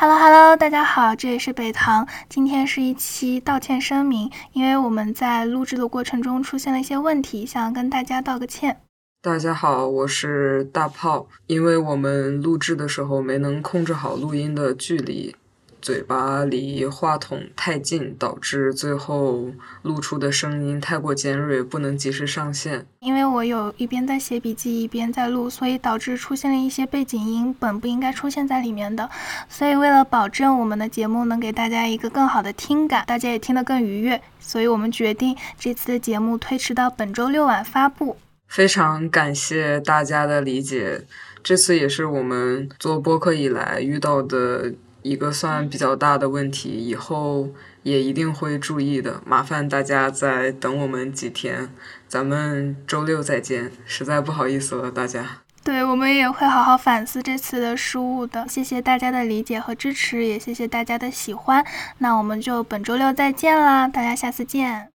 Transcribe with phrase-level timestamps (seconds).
[0.00, 2.06] Hello Hello，大家好，这里是北唐。
[2.28, 8.80] 今天是一期道歉声明，因为我们在录制的过程中出现了一些问题，想跟大家道个歉。
[9.20, 11.26] 大家好，我是大炮。
[11.48, 15.34] 因为我们录制的时候没能控制好录音的距离。
[15.80, 19.50] 嘴巴离话筒太近，导致最后
[19.82, 22.84] 录出的声音太过尖锐，不能及时上线。
[23.00, 29.08] 因为我有一边在写笔记，一边在录，所以导致出现了一些背景音，本不应该出现在里面的。
[29.48, 38.16] 所以为了保证我们的节目能给大家一个更好的听感，大家也听得更愉悦，所以我们决定这次的节目推迟到本周六晚发布。
[38.48, 41.04] 非常感谢大家的理解，
[41.42, 44.72] 这次也是我们做播客以来遇到的。
[45.08, 47.48] 一个算比较大的问题，以后
[47.82, 49.22] 也一定会注意的。
[49.24, 51.70] 麻烦大家再等我们几天，
[52.06, 53.72] 咱们周六再见。
[53.86, 55.38] 实在不好意思了，大家。
[55.64, 58.46] 对我们也会好好反思这次的失误的。
[58.48, 61.64] 谢谢大家的理解和支持，也谢谢大家的喜欢。
[61.98, 64.88] 那我们就本周六再见啦，大家下次见。